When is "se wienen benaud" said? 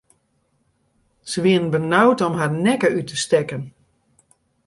1.31-2.19